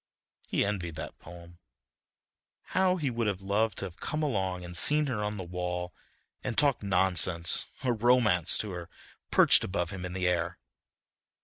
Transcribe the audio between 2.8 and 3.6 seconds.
he would have